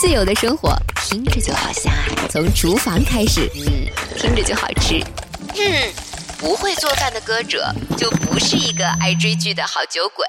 [0.00, 2.26] 自由的生活听着就好香啊！
[2.30, 4.98] 从厨房开始，嗯，听着就好吃。
[5.56, 5.92] 嗯，
[6.38, 10.26] 不会做饭的歌者就不是一个爱追剧的好酒鬼。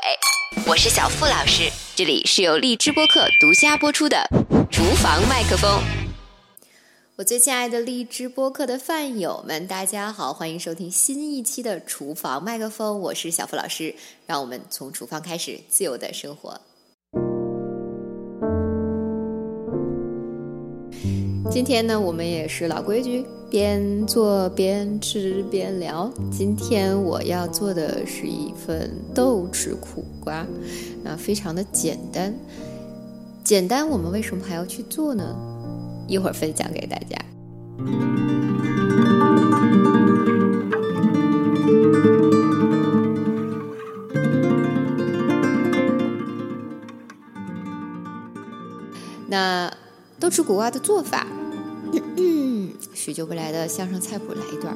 [0.66, 4.18] 我是小付老师，这里是由荔枝播客独家播出的
[4.70, 5.80] 《厨房麦克风》。
[7.16, 13.96] 我最亲爱的荔枝播客的饭友们，大家好，欢迎收听新一期的《厨房麦克风》，我是小付老师，
[14.26, 16.60] 让我们从厨房开始，自由的生活。
[21.52, 26.10] 今天呢，我们也是老规矩，边做边吃边聊。
[26.32, 30.48] 今天我要做的是一份豆豉苦瓜，
[31.04, 32.34] 啊，非常的简单。
[33.44, 35.36] 简单，我们为什么还要去做呢？
[36.08, 37.18] 一会儿分享给大家。
[49.28, 49.70] 那
[50.18, 51.28] 豆豉苦瓜的做法。
[53.12, 54.74] 许久不来的相声菜谱来一段。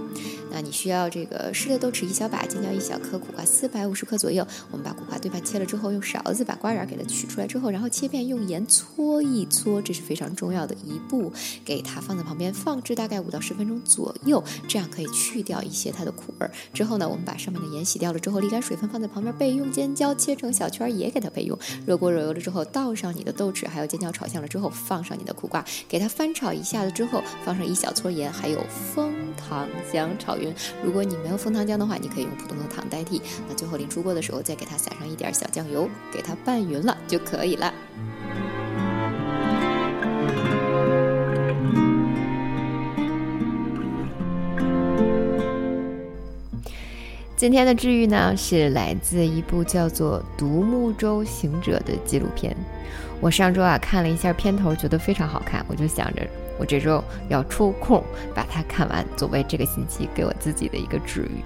[0.56, 4.48] 那你需要这个湿的豆豉一小把，尖椒一小颗，苦瓜四百五十克左右。
[4.72, 11.34] 我们把苦瓜对半切了之后，用勺子把瓜瓤给它取出来之后，然后切片，用盐搓一搓，这是非常重要的一步。
[11.66, 16.50] 给它放在旁边放置大概五到十分钟左右，这样可以去掉一些它的苦味。
[16.74, 19.70] 之后呢，我们把上面的盐洗掉了之后，沥干水分放在旁边备用。
[19.70, 21.60] 尖椒切成小圈也给它备用。
[21.86, 30.45] 热锅热油了之后，倒上你的豆豉，还有尖椒炒香了之后，放上你的苦瓜，给它翻炒一下子之后，放上一小撮盐，还有枫糖浆炒匀。
[30.84, 33.22] 如果你没有枫糖浆的话，你可以用普通的糖代替。
[33.48, 37.74] 那最后临出锅的时候，再给它撒上一点小酱油，给它拌匀了就可以了。
[47.38, 52.56] 今天的治愈呢，是来自一部叫做《独木舟行者》的纪录片。
[53.20, 56.26] 我上周啊看了一下片头，觉得非常好看，我就想着。
[56.58, 58.04] 我这周要抽空
[58.34, 61.44] 把它看完，作为这个星期给我自己的一个治愈。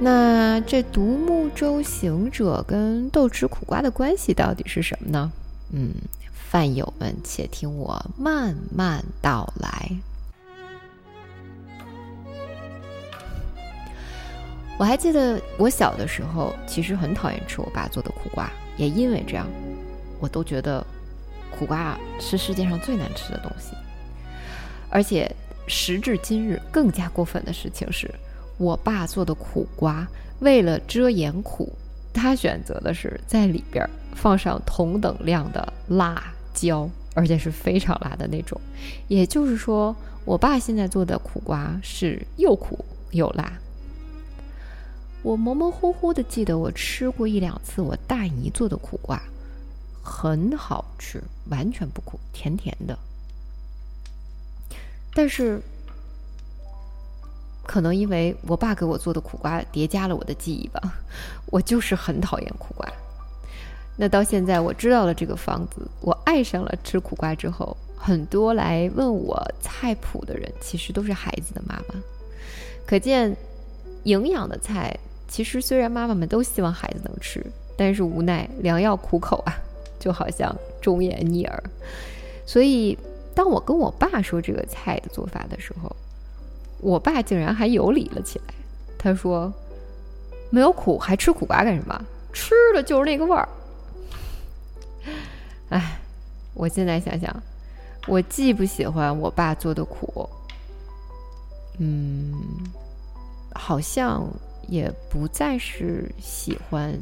[0.00, 5.32] 那这独木舟行者跟豆豉苦瓜的关系到底是什么呢？
[5.72, 5.92] 嗯，
[6.32, 9.90] 饭友们且听我慢慢道来。
[14.76, 19.46] 我还记得我小的时候，其实很讨厌吃我爸做的苦瓜，也因为这样，
[20.18, 20.84] 我都觉得
[21.56, 23.76] 苦瓜是世界上最难吃的东西。
[24.94, 25.28] 而且
[25.66, 28.08] 时至今日，更加过分的事情是，
[28.58, 30.06] 我爸做的苦瓜，
[30.38, 31.72] 为了遮掩苦，
[32.12, 33.84] 他选择的是在里边
[34.14, 38.60] 放上同等量的辣椒，而且是非常辣的那种。
[39.08, 43.52] 也就是说，我爸现在做的苦瓜是又苦又辣。
[45.24, 49.20] 我模模糊糊的记得我吃过一两次我大姨做的苦瓜，
[50.04, 52.96] 很好吃，完全不苦，甜甜的。
[55.14, 55.60] 但是，
[57.64, 60.80] 可能因为我爸给我做的苦瓜叠加了我的记忆吧，
[61.46, 62.86] 我就是很讨厌苦瓜。
[63.96, 71.94] 那到现在我知道了这个方子，我爱上了吃苦瓜之后，很多来问我菜谱的人，其实都是孩子的妈妈。
[72.84, 73.36] 可见，
[74.02, 74.98] 营养的菜
[75.28, 77.46] 其实虽然妈妈们都希望孩子能吃，
[77.76, 79.54] 但是无奈良药苦口啊，
[80.00, 81.62] 就好像忠言逆耳，
[82.44, 82.98] 所以。
[83.34, 85.94] 当我跟我爸说这个菜的做法的时候，
[86.78, 88.54] 我爸竟然还有理了起来。
[88.96, 89.52] 他说
[90.50, 92.04] ：“没有苦还吃苦瓜干什么？
[92.32, 93.48] 吃的就是那个味儿。”
[95.70, 95.98] 哎，
[96.54, 97.42] 我现在想想，
[98.06, 100.28] 我既不喜欢我爸做的苦，
[101.78, 102.34] 嗯，
[103.54, 104.26] 好像
[104.68, 106.96] 也不再是喜欢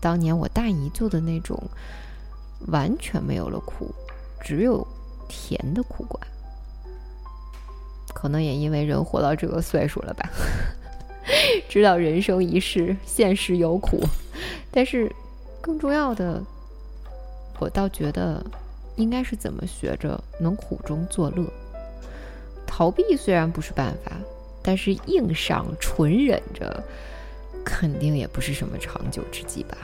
[0.00, 1.60] 当年我大姨做的那种
[2.68, 3.92] 完全没有了苦，
[4.40, 4.86] 只有。
[5.30, 6.20] 甜的苦瓜，
[8.12, 10.28] 可能也因为人活到这个岁数了吧，
[11.70, 14.02] 知道人生一世，现实有苦。
[14.72, 15.10] 但是，
[15.60, 16.42] 更重要的，
[17.60, 18.44] 我倒觉得
[18.96, 21.46] 应该是怎么学着能苦中作乐。
[22.66, 24.12] 逃避虽然不是办法，
[24.62, 26.82] 但是硬上纯忍着，
[27.64, 29.76] 肯定也不是什么长久之计吧。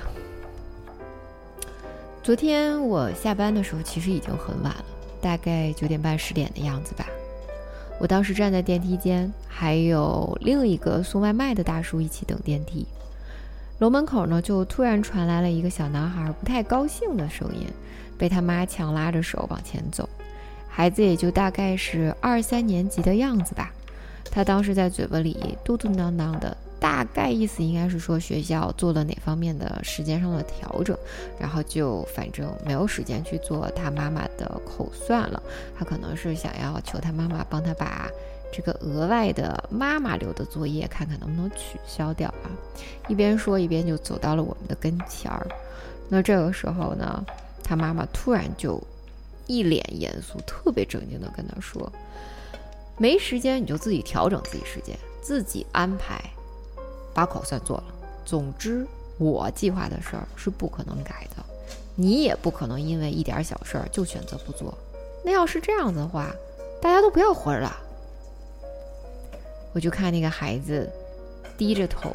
[2.22, 4.84] 昨天我下班的时候，其实已经很晚了。
[5.26, 7.04] 大概九点半十点的样子吧，
[7.98, 12.86] 我当时站在电梯间，还有另一个送外卖的大叔一起等电梯。
[13.80, 17.66] 楼门口呢，就突然传来了一个小男孩不太高兴的声音，
[18.16, 20.08] 被他妈强拉着手往前走。
[20.68, 23.72] 孩子也就大概是二三年级的样子吧。
[24.30, 30.96] 他当时在嘴巴里嘟嘟囔囔的，大概意思应该是说学校做了哪方面的时间上的调整，
[31.36, 35.42] 然后就反正没有时间去做他妈妈的口算了。
[35.76, 38.08] 他可能是想要求他妈妈帮他把
[38.52, 42.46] 这个额外的妈妈留的作业看看能不能取消掉啊。
[43.08, 45.44] 一边说一边就走到了我们的跟前儿。
[46.08, 47.26] 那这个时候呢，
[47.64, 48.80] 他妈妈突然就
[49.48, 51.92] 一脸严肃、特别正经的跟他说
[52.96, 56.22] ：“没时间你就自己调整自己时间，自己安排，
[57.16, 57.84] 把口算做了。
[58.24, 58.86] 总之，
[59.18, 61.42] 我计划的事儿是不可能改的，
[61.94, 64.76] 你也不可能因为一点小事儿就选择不做。
[65.24, 66.30] 那要是这样子的话，
[66.80, 67.74] 大家都不要活着了。”
[69.72, 70.86] 我就看那个孩子
[71.56, 72.14] 低着头。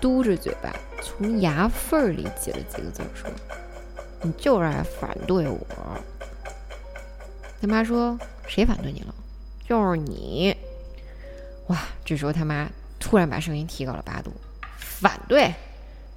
[0.00, 0.70] 嘟着嘴巴，
[1.02, 3.30] 从牙缝儿里挤了几个字说
[4.20, 5.58] ：“你就是爱反对我。”
[7.58, 9.14] 他妈说：“谁反对你了？
[9.66, 10.54] 就是你。”
[11.68, 11.78] 哇！
[12.04, 12.68] 这时候他妈
[13.04, 14.32] 突然把声音提高了八度
[14.78, 15.54] ：“反对？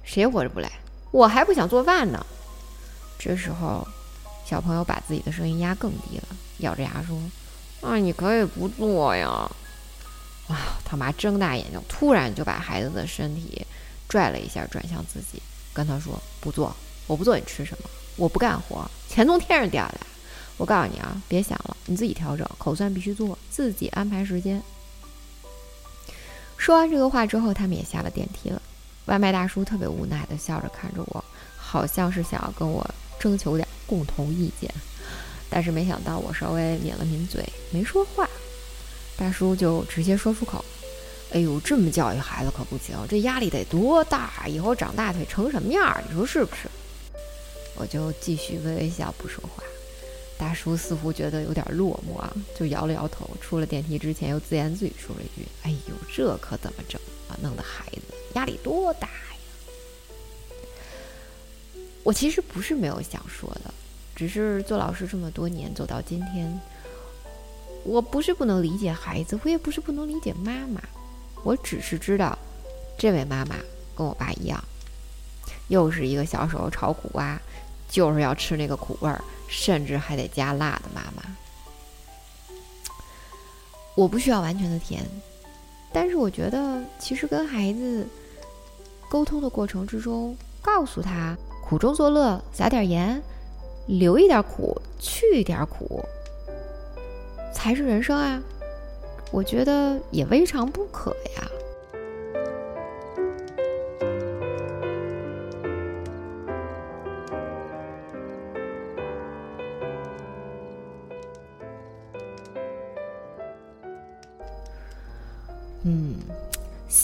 [0.04, 0.66] 谁活着不累？
[1.10, 2.24] 我还不想做饭呢。”
[3.20, 3.86] 这时候，
[4.46, 6.28] 小朋友把自己的声音压更低了，
[6.60, 7.20] 咬着牙说
[7.82, 9.28] ：“那你可以不做呀。”
[10.48, 10.56] 哇！
[10.82, 13.66] 他妈睁大眼睛，突然就把孩子的身体。
[14.08, 15.42] 拽了一下，转向自己，
[15.74, 16.74] 跟他说：“不做，
[17.06, 17.90] 我不做，你吃什么？
[18.16, 20.00] 我不干活，钱从天上掉下来。
[20.56, 24.62] 我告诉你啊，别想了，你自己调整，口算必须做，自己安排时间。”
[26.58, 28.60] 说完这个话之后，他们也下了电梯了。
[29.06, 31.24] 外卖大叔特别无奈的笑着看着我，
[31.56, 32.86] 好像是想要跟我
[33.18, 34.70] 征求点共同意见，
[35.48, 38.28] 但是没想到我稍微抿了抿嘴，没说话，
[39.16, 40.62] 大叔就直接说出口。
[41.32, 44.46] 哎呦，这么教育孩子可不行，这压力得多大！
[44.46, 46.02] 以后长大腿成什么样？
[46.08, 46.68] 你说是不是？
[47.76, 49.62] 我就继续微微笑，不说话。
[50.38, 53.28] 大叔似乎觉得有点落寞啊，就摇了摇头。
[53.40, 57.36] 出了电梯之前，又自言自语说了一句：“哎呦，这可怎么整啊？
[57.42, 58.02] 弄得孩子
[58.34, 59.14] 压力多大呀！”
[62.04, 63.74] 我其实不是没有想说的，
[64.14, 66.58] 只是做老师这么多年，走到今天，
[67.84, 70.80] 我不是不能理解孩子，我也不是不能理解妈妈。
[71.42, 72.38] 我只是知道，
[72.96, 73.56] 这位妈妈
[73.96, 74.62] 跟我爸一样，
[75.66, 77.40] 又是一个小时候炒苦瓜，
[77.88, 81.22] 就是要吃那个苦味儿，甚至还得加辣的妈妈。
[83.94, 85.04] 我不需要完全的甜，
[85.92, 88.06] 但是我觉得，其实跟孩子
[89.08, 93.20] 沟通的过程之中，告诉他苦中作乐，撒点盐，
[93.86, 96.04] 留一点苦，去一点苦，
[97.52, 98.40] 才是人生啊。
[99.32, 101.48] 我觉得也未尝不可呀。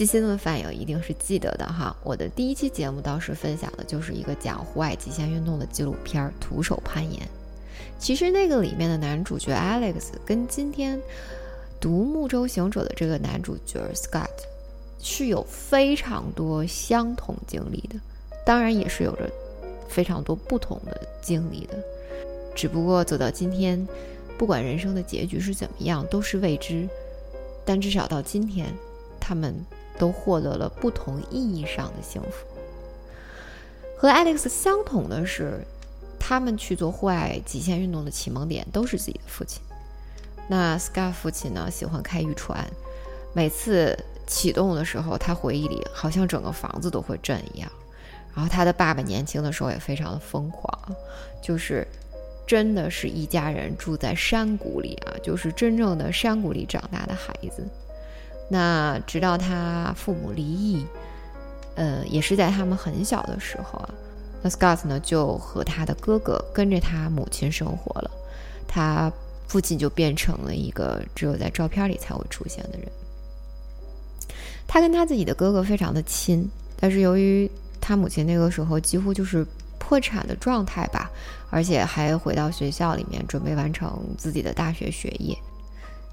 [0.04, 1.96] 细心的饭友一定是记得的哈。
[2.02, 7.22] 我的第一期节目当时分享的就是一个讲户外极限运动的纪录片《徒手攀岩》。
[7.98, 11.00] 其实那个里面的男主角 Alex 跟今天。
[11.80, 14.30] 独木舟行者的这个男主角 Scott
[15.02, 18.00] 是有非常多相同经历的，
[18.46, 19.30] 当然也是有着
[19.86, 21.74] 非常多不同的经历的。
[22.54, 23.86] 只不过走到今天，
[24.38, 26.88] 不管人生的结局是怎么样，都是未知。
[27.66, 28.66] 但至少到今天，
[29.20, 29.54] 他们
[29.98, 32.46] 都获得了不同意义上的幸福。
[33.96, 35.60] 和 Alex 相同的是，
[36.18, 39.62] 他们去做户外极限运动的启蒙点都是自己的父亲。
[40.46, 41.70] 那 Scott 父亲呢？
[41.70, 42.66] 喜欢开渔船，
[43.32, 47.70] 每次启动的时候，他回忆里好像整个房子都会震一样。
[48.34, 50.78] 然后他的爸爸年轻的时候也非常的疯狂，
[51.42, 51.86] 就是
[52.46, 57.66] 真的是一家人住在山谷里啊，就是真正的山谷里长大的孩子。
[58.48, 60.86] 那直到他父母离异，
[61.74, 63.88] 呃，也是在他们很小的时候啊，
[64.42, 68.10] 那 Scott 呢就和他的哥哥跟着他母亲生活了，
[68.66, 69.12] 他。
[69.46, 72.88] 父亲就变成了一个只有在照片里才会出现的人。
[74.66, 77.48] 他跟他自己的哥哥非常的亲，但是由于
[77.80, 79.46] 他母亲那个时候几乎就是
[79.78, 81.08] 破产的状态吧，
[81.50, 85.36] 而且还回到学校里面准备完成自己的大学学业，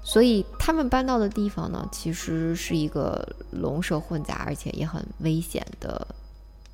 [0.04, 6.06] 所以他们搬到的地方呢，其实是一个龙蛇混杂而且也很危险的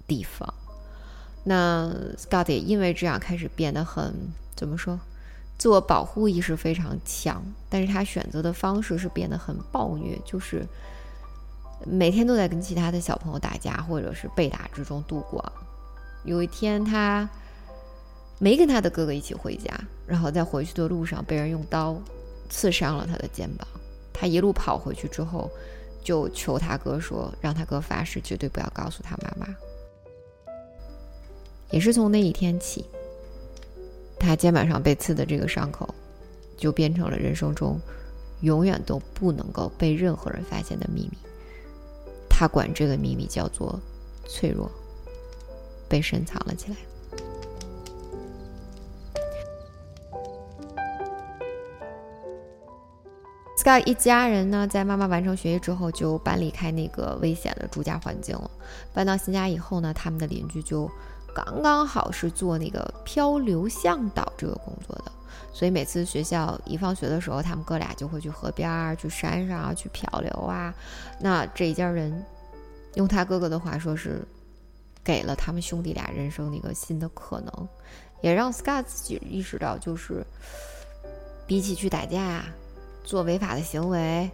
[0.06, 0.52] 地方。
[1.44, 4.12] 那 Scott 也因为这样开始变得很
[4.56, 4.98] 怎么说？
[5.56, 10.64] 自我保护意识非常强，但是他选择的方式是变得很暴虐，就是
[11.84, 15.44] 每天都在跟其他的小朋友打架，或者是被打之中度过。
[16.24, 17.28] 有一天，他
[18.38, 19.72] 没跟他的哥哥一起回家，
[20.06, 21.96] 然后在回去的路上被人用刀
[22.48, 23.66] 刺伤了他的肩膀。
[24.12, 25.50] 他一路跑回去之后，
[26.02, 29.54] 就求他哥说，让他哥发誓绝对不要告诉他妈妈。
[31.70, 32.84] 也是从那一天起，
[34.18, 35.94] 他肩膀上被刺的这个伤口，
[36.56, 37.78] 就变成了人生中
[38.40, 41.18] 永远都不能够被任何人发现的秘密。
[42.28, 43.78] 他管这个秘密叫做
[44.26, 44.70] 脆弱，
[45.88, 46.76] 被深藏了起来。
[53.80, 58.48] 一家人呢，在妈妈完成学业之后，就搬离开那个危险的住家环境了。
[58.94, 60.88] 搬到新家以后呢，他们的邻居就
[61.34, 65.10] 刚刚好是做那个漂流向导这个工作的，
[65.52, 70.72] 所以每次学校一放学的时候，他们哥俩就会去河边儿、去山上啊、去漂流啊。
[71.18, 72.24] 那这一家人，
[72.94, 74.24] 用他哥哥的话说是，
[75.02, 77.68] 给了他们兄弟俩人生一个新的可能，
[78.20, 80.24] 也让 Sky 自己意识到，就是
[81.44, 82.46] 比起去打架啊。
[83.08, 84.30] 做违法的行为，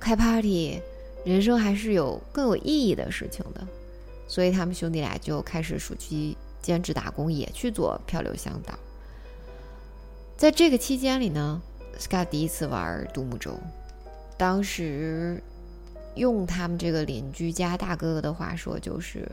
[0.00, 0.82] 开 party，
[1.24, 3.64] 人生还是有更有意义的事情的，
[4.26, 8.76] 所以他们兄弟俩就开始暑期兼职打工，也去做漂流向导。
[10.36, 11.62] 在这个期间里呢
[11.96, 13.56] ，Scott 第一次玩独木舟。
[14.36, 15.40] 当时
[16.16, 19.30] 用他们这个邻居家大哥哥的话说，就是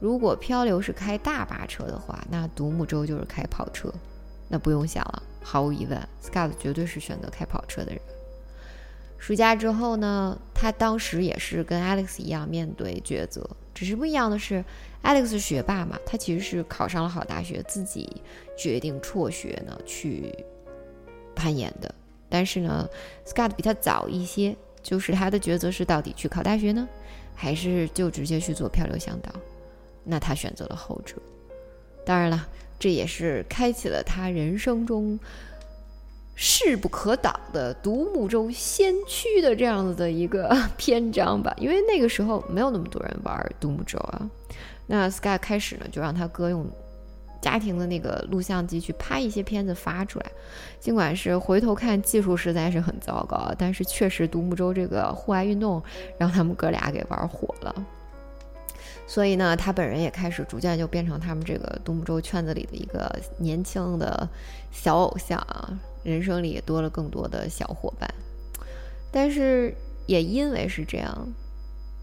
[0.00, 3.88] 如果漂流是开大巴车的话，那独木舟就是开跑车。
[4.48, 8.00] 那不用想了，毫无疑问，Scott 绝对是选择开跑车的人。
[9.18, 14.64] 暑假之后呢，他当时也是跟 Alex 一样面对抉择，只是不一样的是
[15.02, 18.22] ，Alex 是学霸嘛，他其实是考上了好大学，自己
[18.56, 20.32] 决定辍学呢去
[21.34, 21.92] 攀岩的。
[22.28, 22.88] 但是呢
[23.24, 26.86] ，Scott 比他早一些，就是他的抉择是到底去考大学呢，
[27.34, 29.32] 还是就直接去做漂流向导？
[30.04, 31.16] 那他选择了后者。
[32.04, 35.18] 当然了，这也是开启了他人生中。
[36.38, 44.30] 势不可挡的独木舟先驱的这样子的一个 篇章吧，因为那个时候没有那么多人玩独木舟啊。
[44.86, 46.64] 那 Sky 开始呢，就让他哥用
[47.40, 50.26] 家庭的那个录像机去拍一些片子发出来。
[50.78, 55.82] 尽管是回头看技术实在是很糟糕，但是确实独木舟这个户外运动
[56.18, 57.74] 让他们哥俩给玩火了。
[59.06, 64.28] 所以呢，他本人也开始逐渐就变成他们这个独木舟圈子里的一个年轻的
[64.70, 65.72] 小偶像啊。
[66.06, 68.08] 人生里也多了更多的小伙伴，
[69.10, 69.74] 但是
[70.06, 71.34] 也因为是这样，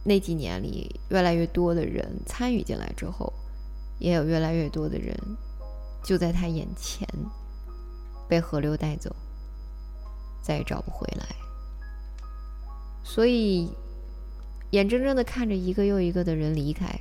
[0.03, 3.31] 那几年里越来越多的人参与进来之后，
[3.99, 5.17] 也有越来越多的人
[6.03, 7.07] 就在他眼前
[8.27, 9.15] 被河流带走，
[10.41, 11.25] 再也找不回来。
[13.05, 13.69] 所以
[14.71, 16.99] 眼睁睁的看着一个又一个的人离开，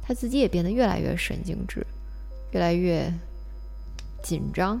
[0.00, 1.84] 他自己也变得越来越神经质，
[2.52, 3.12] 越来越
[4.22, 4.80] 紧张。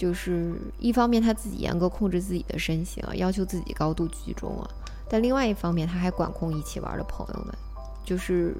[0.00, 4.70] 就是一方面他自己严格控制自己的身形，要求自己高度居中啊，
[5.10, 7.54] 但另外一方面他还管控一起玩的朋友们，
[8.02, 8.54] 就是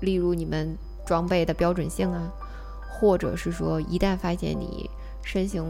[0.00, 0.76] 例如你们
[1.06, 2.28] 装备的标准性啊，
[2.90, 4.90] 或者是说一旦发现你
[5.22, 5.64] 身形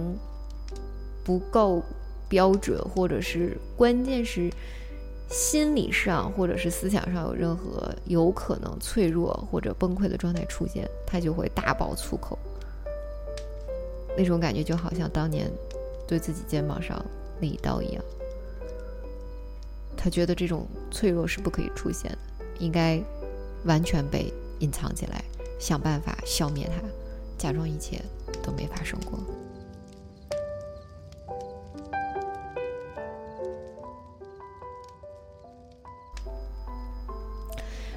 [1.22, 1.82] 不够
[2.26, 4.50] 标准，或者是关键是
[5.28, 12.38] 心理上或者是思想上有任何有可能脆弱或者崩溃的状态出现，他就会大爆粗口。
[14.16, 15.50] 那种感觉就好像当年
[16.06, 17.04] 对自己肩膀上
[17.40, 18.04] 那一刀一样，
[19.96, 22.18] 他觉得这种脆弱是不可以出现的，
[22.58, 23.02] 应该
[23.64, 25.24] 完全被隐藏起来，
[25.58, 26.86] 想办法消灭它，
[27.36, 28.00] 假装一切
[28.42, 29.18] 都没发生过。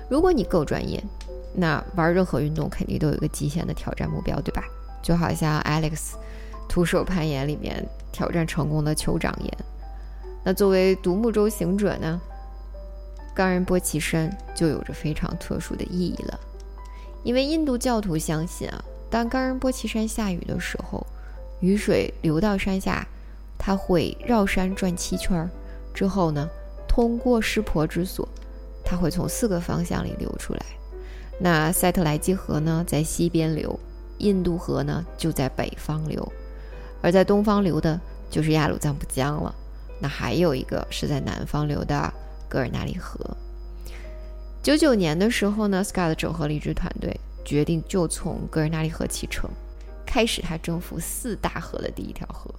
[0.10, 1.04] 如果你够专业，
[1.54, 4.64] 那玩任何运动肯定都有一个极限的挑战目标，对吧？
[5.08, 6.16] 就好像 Alex
[6.68, 9.58] 徒手攀岩里面挑战成功的酋长岩，
[10.44, 12.20] 那作为独木舟行者呢，
[13.34, 16.38] 冈仁波齐山就有着非常特殊的意义了。
[17.24, 21.08] 因为印度教徒相信啊，当冈仁波齐山下雨的时候，
[21.62, 23.08] 雨水流到山下，
[23.58, 25.50] 它会绕山转七圈儿，
[25.94, 26.50] 之后呢，
[26.86, 28.28] 通过湿婆之所，
[28.84, 30.66] 它会从四个方向里流出来。
[31.40, 33.80] 那塞特莱基河呢，在西边流。
[34.20, 36.32] 印度河呢就在北方流，
[37.02, 39.54] 而在东方流的就是雅鲁藏布江了。
[40.00, 42.14] 那还有一个是在南方流的
[42.48, 43.20] 格尔纳里河。
[44.62, 49.50] 九九年的时候呢，Scott 整合了一支团队，决定就从格尔纳里河启程，
[50.06, 52.54] 开始他征服四大河的第一条河。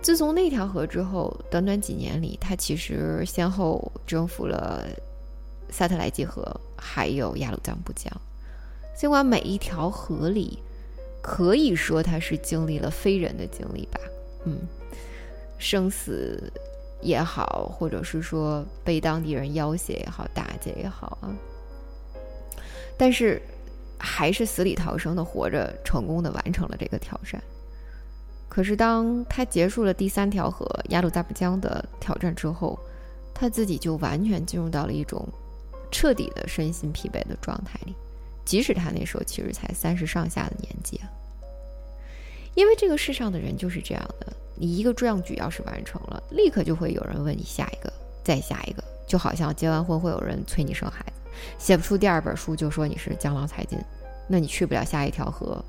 [0.00, 4.82] 自从那条河之后，短短几年里，他其实先后征服了
[5.68, 8.10] 萨特莱基河，还有雅鲁藏布江。
[9.00, 10.58] 尽管每一条河里，
[11.22, 13.98] 可以说他是经历了非人的经历吧，
[14.44, 14.58] 嗯，
[15.56, 16.52] 生死
[17.00, 21.32] 也好，或者是说被当地人要挟也好、打劫也好啊，
[22.98, 23.40] 但是
[23.96, 27.42] 还是死里逃生的活着，成功的完成了这个挑战。
[28.50, 32.78] 可是当他结束了第三条河雅鲁藏布江的挑战之后，
[33.32, 35.26] 他自己就完全进入到了一种
[35.90, 37.94] 彻底的身心疲惫的状态里，
[38.50, 41.06] 即使他那时候其实才三十上下的年纪啊。
[42.56, 44.32] 因为这个世上的人就是这样的。
[44.56, 47.92] 你一个壮举要是完成了，立刻就会有人问你下一个，
[48.24, 53.78] 再下一个，就好像结完婚会有人催你生孩子，写不出第二本书就说你是江郎才尽，
[54.28, 55.64] 那你去不了下一条河，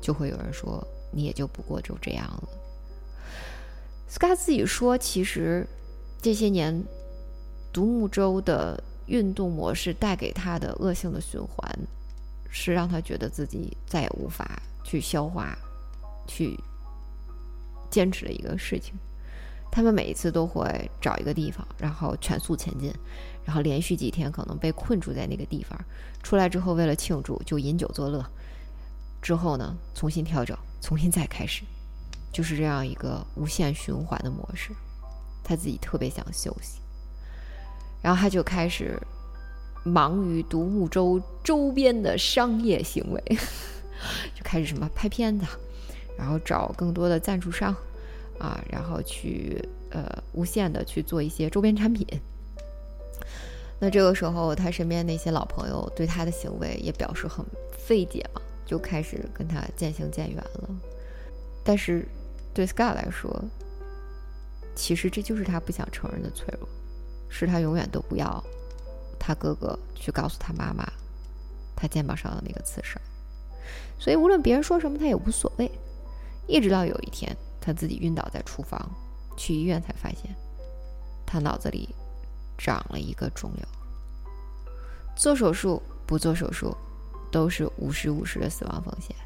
[0.00, 2.48] 就会有人说你也就不过就这样了。
[4.08, 5.64] 斯卡自己说，其实
[6.20, 6.82] 这些年
[7.72, 11.78] 独木舟的运动模式带给他的恶性的循环，
[12.54, 15.58] 是让他觉得自己再也无法去消化，
[16.28, 16.56] 去。
[17.90, 18.92] 坚持的一个事情，
[19.70, 22.92] 他们每一次都会找一个地方，然后全速前进，
[23.44, 25.78] 然后连续几天可能被困住在那个地方，
[26.20, 28.24] 出来之后为了庆祝就饮酒作乐，
[29.22, 31.62] 之后呢重新调整，重新再开始，
[32.32, 34.72] 就是这样一个无限循环的模式。
[35.44, 36.80] 他自己特别想休息，
[38.02, 39.00] 然后他就开始
[39.84, 43.22] 忙于独木舟周边的商业行为，
[44.34, 45.46] 就开始什么拍片子。
[46.16, 47.74] 然后找更多的赞助商，
[48.38, 49.60] 啊，然后去
[49.90, 52.06] 呃无限的去做一些周边产品。
[53.80, 57.44] 那这个时候，他身边那些老朋友对他的行为也表示很
[57.76, 60.70] 费解嘛，就开始跟他渐行渐远了。
[61.64, 62.06] 但是
[62.54, 63.44] 对 Sky 来说，
[64.76, 66.68] 其实这就是他不想承认的脆弱，
[67.28, 68.42] 是他永远都不要
[69.18, 70.84] 他哥哥去告诉他妈妈
[71.76, 73.00] 他肩膀上的那个刺伤。
[73.98, 75.70] 所以无论别人说什么，他也无所谓。
[76.46, 78.90] 一直到有一天，他自己晕倒在厨房，
[79.36, 80.34] 去医院才发现，
[81.24, 81.88] 他脑子里
[82.58, 83.66] 长了一个肿瘤。
[85.16, 86.76] 做手术不做手术，
[87.32, 89.16] 都是五十五十的死亡风险。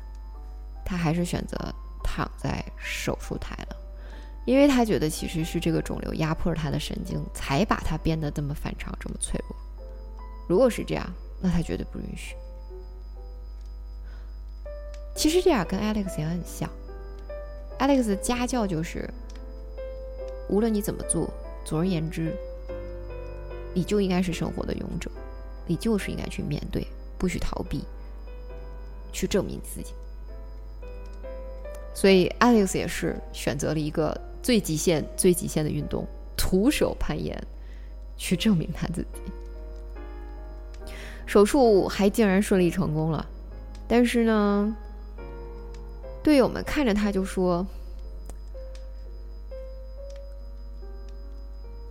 [0.84, 1.56] 他还是选择
[2.04, 3.76] 躺在手术台了，
[4.46, 9.56] 因为他觉得其实是这个肿瘤压迫了他的神经，才把他变得这么反常、这么脆弱。
[10.48, 11.06] 如果是这样，
[11.40, 12.34] 那他绝对不允许。
[15.14, 16.68] 其实这样跟 Alex 也很像。
[17.78, 19.08] Alex 的家教就是，
[20.48, 21.28] 无论你怎么做，
[21.64, 22.34] 总而言之，
[23.74, 25.10] 你就应该是生活的勇者，
[25.66, 26.86] 你就是应该去面对，
[27.18, 27.84] 不许逃避，
[29.12, 29.92] 去证明自己。
[31.94, 36.06] 所以 Alex 也是选择了一个最极限、最极限的运动——
[36.38, 37.36] 徒手攀岩，
[38.16, 39.32] 去证明他自己。
[41.28, 43.24] 手术还竟然顺利成功了，
[43.86, 44.74] 但是呢？
[46.22, 47.66] 队友们看着他就说：“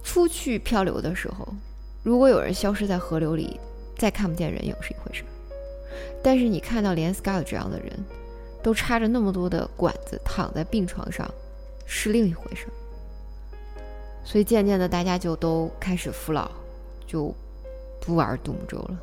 [0.04, 1.48] 出去漂流的时候，
[2.02, 3.60] 如果有人消失在河流里，
[3.96, 5.24] 再看不见人影是一回事；
[6.24, 7.92] 但是你看到连 Scott 这样的人，
[8.64, 11.32] 都插着那么多的管子躺在病床上，
[11.86, 12.66] 是另一回事。
[14.24, 16.50] 所以渐渐的，大家就都开始服老，
[17.06, 17.32] 就
[18.02, 19.00] 不玩独木舟了。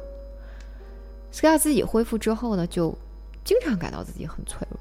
[1.35, 2.97] Sky 自己恢复之后呢，就
[3.45, 4.79] 经常感到自己很脆弱。”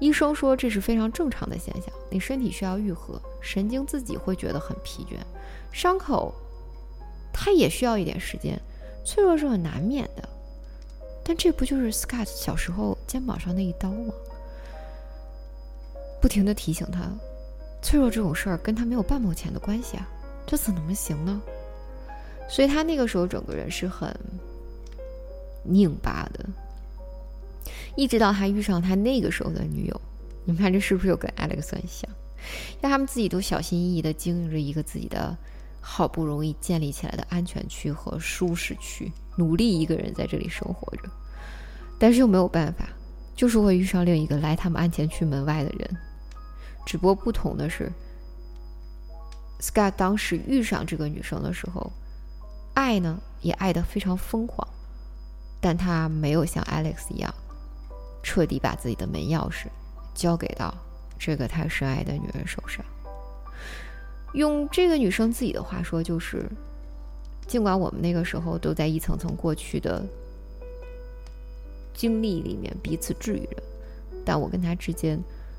[0.00, 5.18] 医生说这是非常正常的现象，你身体需要愈合，神经自己会觉得很疲倦，
[5.70, 6.34] 伤口
[7.30, 8.58] 它也需要一点时间，
[9.04, 10.26] 脆弱是很难免的。
[11.22, 14.14] 但这不就是 Scott 小时候肩膀上那一刀吗？
[16.22, 17.00] 不停的提醒他，
[17.82, 20.08] 脆弱这种事儿跟他没有半毛钱的关系啊，
[20.46, 21.38] 这怎么能行呢？
[22.48, 24.14] 所以他那个时候整个人是很
[25.64, 26.46] 拧巴的。
[27.96, 30.00] 一直到他遇上他那个时候的女友，
[30.44, 32.10] 你们看这是不是又跟 Alex 很像？
[32.80, 35.36] 让他们自己都小心翼翼地经营着一个自己的
[35.80, 41.02] 好不容易建立起来的安全区和舒适区，努力一个人在这里生活着，
[41.98, 42.88] 但是又没有办法，
[43.34, 45.96] 就是会遇上另一个来他们安全区门外的人。
[46.84, 47.90] 只不过不同的是
[49.60, 51.90] ，Scott 当时遇上这个女生的时候，
[52.74, 54.68] 爱呢也爱得非常疯狂，
[55.64, 57.32] 但他没有像 Alex 一样。
[58.22, 59.66] 彻底把自己的门钥匙
[60.14, 60.74] 交给到
[61.18, 62.84] 这个他深爱的女人手上。
[64.34, 66.46] 用这个女生自己的话说，就是
[67.46, 70.04] 尽管我们那个时候都在一层层过去的
[71.94, 73.62] 经历里面彼此治愈着，
[74.24, 75.18] 但我跟他之间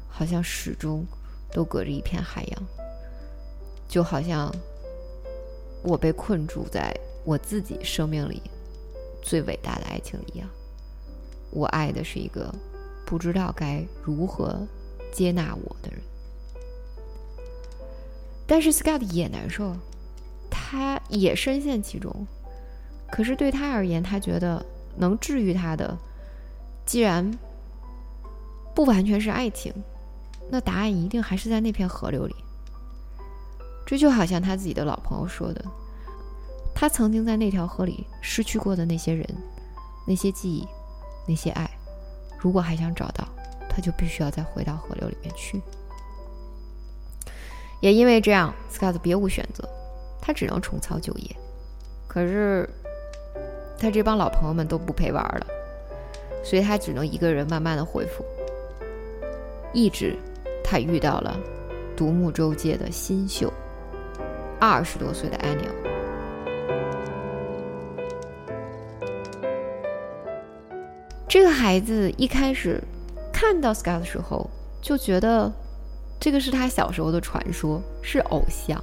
[0.10, 1.06] 好像始终
[1.52, 2.63] 都隔着一片海洋，
[3.88, 4.54] 就好像
[5.84, 6.91] 我被困住在
[7.24, 8.41] 我自己生命里
[9.25, 10.47] 最伟大的爱情一样。
[11.49, 12.53] 我爱的是一个
[13.05, 14.55] 不知道该如何
[15.11, 15.99] 接纳我的人。
[18.45, 19.75] 但是 Scott 也难受，
[20.51, 22.27] 他也深陷其中。
[23.11, 24.63] 可是对他而言，他觉得
[24.95, 25.97] 能治愈他的，
[26.85, 27.35] 既然
[28.75, 29.73] 不完全是爱情，
[30.51, 32.35] 那答案一定还是在那片河流里。
[33.88, 35.65] 这就好像他自己的老朋友说的，
[36.75, 39.25] 他曾经在那条河里失去过的那些人、
[40.05, 40.67] 那些记忆、
[41.25, 41.67] 那些爱，
[42.38, 43.25] 如果还想找到，
[43.69, 45.61] 他就必须要再回到河流里面去。
[47.79, 49.67] 也因为这样，Scott 别无选择，
[50.21, 51.35] 他只能重操旧业。
[52.07, 52.69] 可是，
[53.79, 55.47] 他这帮老朋友们都不陪玩了，
[56.43, 58.23] 所以他只能一个人慢慢的恢复。
[59.73, 60.17] 一直，
[60.63, 61.38] 他遇到了
[61.95, 63.51] 独木舟界的新秀。
[64.59, 65.94] 二十多岁的 Annie，
[71.36, 72.82] 这个孩子一开始
[73.34, 74.50] 看到 Scott 的时候，
[74.82, 75.52] 就觉得
[76.17, 78.82] 这个是他小时候的传说，是偶像。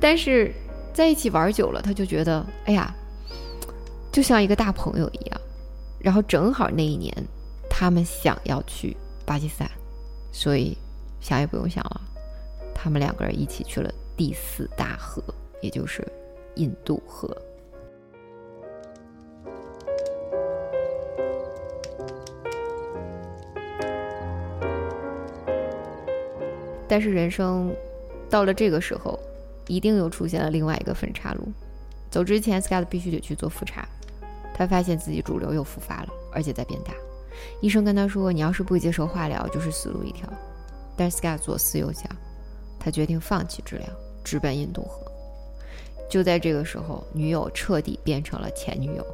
[0.00, 0.50] 但是
[0.94, 2.94] 在一起玩久了，他就觉得，哎呀，
[4.10, 5.40] 就像一个大朋友一样。
[5.98, 7.14] 然后正好那一年，
[7.68, 9.70] 他们想要去巴基斯坦，
[10.32, 10.78] 所以
[11.20, 12.00] 想也不用想了，
[12.74, 13.92] 他们两个人一起去了。
[14.16, 15.22] 第四大河，
[15.60, 16.02] 也就是
[16.54, 17.36] 印度河。
[26.88, 27.74] 但是人生
[28.30, 29.18] 到了这个时候，
[29.66, 31.46] 一定又出现了另外一个分岔路。
[32.10, 33.86] 走之前，Scott 必须得去做复查。
[34.54, 36.92] 他发现自己肿瘤又复发了，而且在变大。
[37.60, 40.28] 医生跟他说：“你要是不接受化疗，就是死路一条。”
[40.96, 42.04] 但 Scott 左思右想，
[42.80, 43.86] 他决定放弃治疗。
[44.24, 45.10] 直奔印度河。
[46.10, 49.06] 就在这个时候，女友彻底变成了前女友。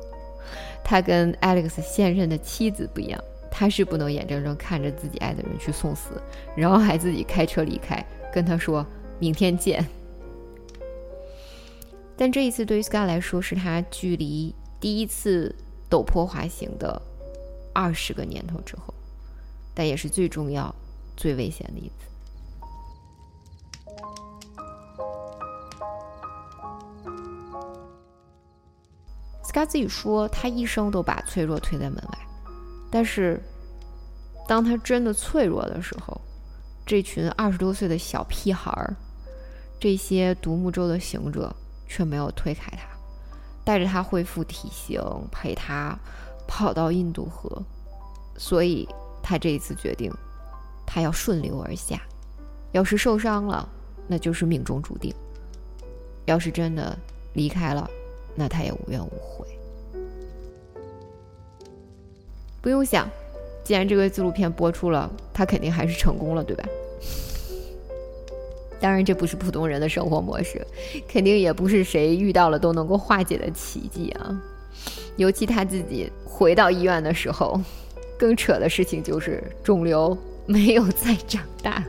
[0.82, 3.22] 他跟 Alex 现任的妻子不一样，
[3.56, 6.20] 他是不能眼睁睁看着自己爱的人去送死，
[6.56, 8.84] 然后还自己开车离开，跟他说
[9.20, 9.86] 明天见。
[12.16, 15.54] 但这一次对于 Sky 来说，是他距离第一次
[15.88, 17.00] 陡坡滑行的
[17.72, 18.92] 二十个年头之后，
[19.72, 20.74] 但也是最重要、
[21.16, 21.94] 最危险的一次。
[29.44, 32.18] Sky 自己说，他一生都把脆弱推在门外，
[32.94, 33.42] 但是
[34.46, 36.20] 当他真的脆弱的时候，
[36.86, 38.94] 这群二十多岁的小屁孩儿，
[39.80, 41.52] 这些独木舟的行者
[41.88, 42.86] 却没有推开他，
[43.64, 45.02] 带着他恢复体型，
[45.32, 45.98] 陪他
[46.46, 47.60] 跑到印度河。
[48.38, 48.88] 所以
[49.20, 50.08] 他这一次决定，
[50.86, 52.00] 他要顺流而下。
[52.70, 53.68] 要是受伤了，
[54.06, 55.12] 那就是命中注定；
[56.26, 56.96] 要是真的
[57.32, 57.90] 离开了，
[58.36, 59.53] 那他也无怨无悔。
[62.64, 63.06] 不用想，
[63.62, 66.64] 既然这个纪录片播出了，他肯定还是成功了，对吧？
[68.80, 70.66] 当然，这不是普通人的生活模式，
[71.06, 74.40] 肯定也不是谁遇到了都能够化解的奇迹啊。
[75.16, 77.60] 尤其他自己回到医院的时候，
[78.18, 81.84] 更扯的事情就是肿瘤没有再长大。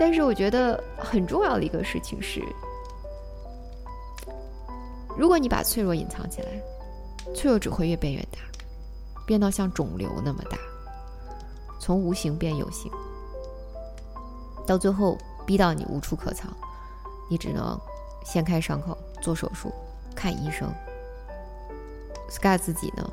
[0.00, 2.40] 但是，我觉得很重要的一个事情是。
[5.14, 6.48] 如果你把脆弱隐藏起来，
[7.34, 8.38] 脆弱只会越变越大，
[9.26, 10.58] 变到像肿瘤那么大，
[11.78, 12.90] 从无形变有形，
[14.66, 16.50] 到最后逼到你无处可藏，
[17.30, 17.78] 你只能
[18.24, 19.72] 掀开伤口做手术，
[20.14, 20.72] 看医生。
[22.28, 23.10] Sky 自己呢，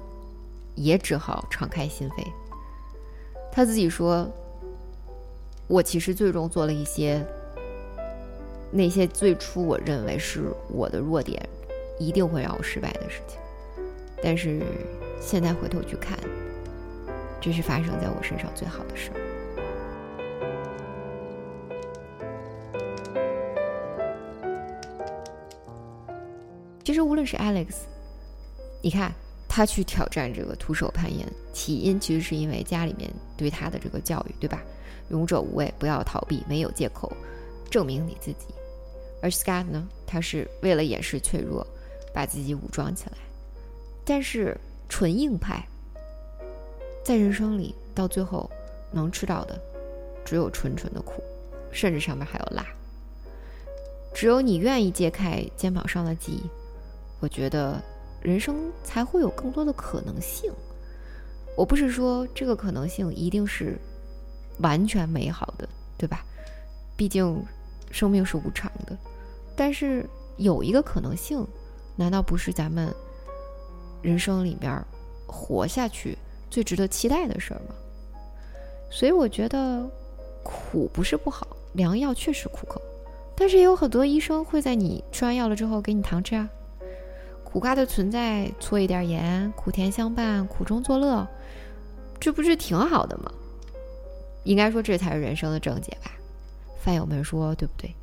[0.75, 2.25] 也只好敞开心扉。
[3.51, 4.27] 他自己说
[5.67, 7.25] ：“我其实最终做了一些
[8.71, 11.47] 那些最初我认为是我的弱点。”
[11.97, 13.39] 一定会让我失败的事情，
[14.25, 14.59] 但是
[15.21, 16.17] 现在回头去看，
[17.39, 19.21] 这是发生在我身上最好的事儿。
[26.83, 27.75] 其实无论是 Alex，
[28.81, 29.13] 你看
[29.47, 33.07] 他去挑战这个徒手攀岩，起因其实是因为家里面
[33.37, 34.63] 对他的这个教育，对吧？
[35.09, 37.15] 勇者无畏，不要逃避，没有借口，
[37.69, 38.47] 证明你自己。
[39.21, 41.63] 而 Scott 呢，他是为了掩饰脆弱。
[42.11, 43.17] 把自己武装起来，
[44.05, 44.55] 但是
[44.87, 45.67] 纯硬派，
[47.03, 48.49] 在人生里到最后
[48.91, 49.59] 能吃到的，
[50.23, 51.23] 只有纯纯的苦，
[51.71, 52.63] 甚至上面还有辣。
[54.13, 56.49] 只有你愿意揭开肩膀上的记忆，
[57.19, 57.81] 我觉得
[58.21, 60.53] 人生才会有更多的可能性。
[61.57, 63.77] 我不是说这个可能性一定是
[64.59, 66.23] 完全美好的，对吧？
[66.95, 67.43] 毕竟
[67.91, 68.95] 生命是无常的，
[69.55, 71.45] 但是有一个可能性。
[71.97, 72.93] 难道不是咱们
[74.05, 74.85] 人生里面
[75.25, 76.15] 活下去
[76.51, 77.73] 最值得期待的事儿吗？
[78.91, 79.83] 所以我觉得，
[80.43, 82.79] 苦不是不好，良药确实苦口，
[83.35, 86.47] 但是也有很多医生会在你吃完药了之后给你糖吃啊。
[87.43, 91.27] 苦瓜的存在，搓一点盐，苦甜相伴，苦中作乐，
[92.19, 93.31] 这不是挺好的吗？
[94.43, 96.11] 应该说这才是人生的正解吧？
[96.79, 97.95] 饭友们说对不对？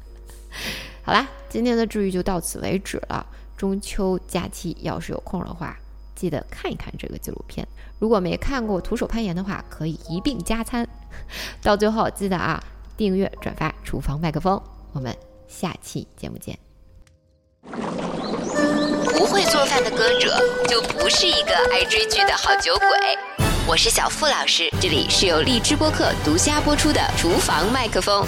[1.02, 3.24] 好啦，今天的治愈就到此为止了。
[3.56, 5.76] 中秋假期要是有空的话，
[6.14, 7.66] 记得看一看这个纪录片。
[7.98, 10.86] 如果没看过徒手攀岩的话，可以一并加餐。
[11.62, 12.62] 到最后记得啊，
[12.96, 14.60] 订阅转发厨房麦克风。
[14.92, 15.16] 我们
[15.48, 16.58] 下期节目见。
[19.14, 20.38] 不会做饭的歌者
[20.68, 22.86] 就不是一个爱追剧的好酒鬼。
[23.66, 28.24] 我是小付老师，这里是由荔枝播客独家播出的厨房麦克风。